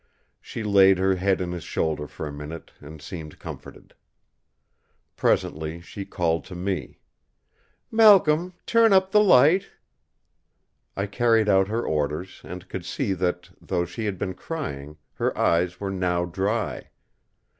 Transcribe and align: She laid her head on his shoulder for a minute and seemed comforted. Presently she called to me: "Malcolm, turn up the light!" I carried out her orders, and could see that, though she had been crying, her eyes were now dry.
She 0.41 0.63
laid 0.63 0.97
her 0.97 1.17
head 1.17 1.43
on 1.43 1.51
his 1.51 1.63
shoulder 1.63 2.07
for 2.07 2.25
a 2.25 2.31
minute 2.33 2.71
and 2.79 2.99
seemed 2.99 3.37
comforted. 3.37 3.93
Presently 5.15 5.79
she 5.79 6.05
called 6.05 6.43
to 6.45 6.55
me: 6.55 6.97
"Malcolm, 7.91 8.53
turn 8.65 8.93
up 8.93 9.11
the 9.11 9.21
light!" 9.23 9.67
I 10.97 11.05
carried 11.05 11.47
out 11.47 11.67
her 11.67 11.83
orders, 11.85 12.41
and 12.43 12.67
could 12.67 12.83
see 12.83 13.13
that, 13.13 13.51
though 13.61 13.85
she 13.85 14.05
had 14.05 14.17
been 14.17 14.33
crying, 14.33 14.97
her 15.13 15.37
eyes 15.37 15.79
were 15.79 15.91
now 15.91 16.25
dry. 16.25 16.89